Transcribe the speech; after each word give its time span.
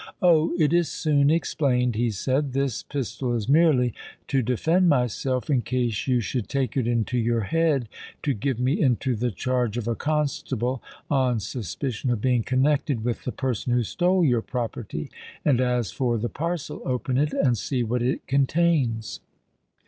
—'Oh! 0.19 0.51
it 0.57 0.73
is 0.73 0.89
soon 0.89 1.29
explained,' 1.29 1.93
he 1.93 2.09
said. 2.09 2.53
'_This 2.53 2.83
pistol 2.89 3.35
is 3.35 3.47
merely 3.47 3.93
to 4.29 4.41
defend 4.41 4.89
myself 4.89 5.47
in 5.47 5.61
case 5.61 6.07
you 6.07 6.21
should 6.21 6.49
take 6.49 6.75
it 6.75 6.87
into 6.87 7.19
your 7.19 7.41
head 7.41 7.87
to 8.23 8.33
give 8.33 8.59
me 8.59 8.81
into 8.81 9.15
the 9.15 9.29
charge 9.29 9.77
of 9.77 9.87
a 9.87 9.93
constable 9.93 10.81
on 11.11 11.39
suspicion 11.39 12.09
of 12.09 12.19
being 12.19 12.41
connected 12.41 13.03
with 13.03 13.25
the 13.25 13.31
person 13.31 13.73
who 13.73 13.83
stole 13.83 14.25
your 14.25 14.41
property: 14.41 15.11
and 15.45 15.61
as 15.61 15.91
for 15.91 16.17
the 16.17 16.29
parcel, 16.29 16.81
open 16.83 17.19
it, 17.19 17.31
and 17.31 17.55
see 17.55 17.83
what 17.83 18.01
it 18.01 18.25
contains. 18.25 19.19